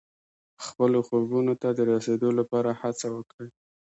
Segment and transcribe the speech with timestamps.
[0.65, 3.49] خپلو خوبونو ته د رسیدو لپاره هڅه وکړئ.